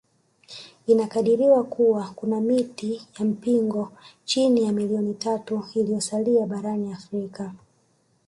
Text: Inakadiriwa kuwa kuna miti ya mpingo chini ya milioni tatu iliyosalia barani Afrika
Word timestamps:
Inakadiriwa 0.87 1.63
kuwa 1.63 2.13
kuna 2.15 2.41
miti 2.41 3.01
ya 3.19 3.25
mpingo 3.25 3.91
chini 4.25 4.63
ya 4.63 4.71
milioni 4.71 5.13
tatu 5.13 5.63
iliyosalia 5.75 6.45
barani 6.45 6.93
Afrika 6.93 7.53